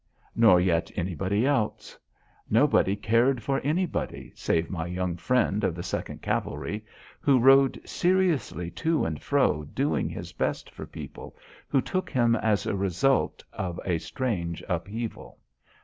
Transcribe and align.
Nor 0.35 0.59
yet 0.59 0.89
anybody 0.95 1.45
else. 1.45 1.95
Nobody 2.49 2.95
cared 2.95 3.43
for 3.43 3.59
anybody 3.59 4.31
save 4.33 4.67
my 4.67 4.87
young 4.87 5.15
friend 5.15 5.63
of 5.63 5.75
the 5.75 5.83
Second 5.83 6.23
Cavalry, 6.23 6.83
who 7.19 7.37
rode 7.37 7.79
seriously 7.87 8.71
to 8.71 9.05
and 9.05 9.21
fro 9.21 9.63
doing 9.63 10.09
his 10.09 10.31
best 10.33 10.71
for 10.71 10.87
people, 10.87 11.35
who 11.67 11.83
took 11.83 12.09
him 12.09 12.35
as 12.35 12.65
a 12.65 12.75
result 12.75 13.43
of 13.53 13.79
a 13.85 13.99
strange 13.99 14.63
upheaval. 14.67 15.37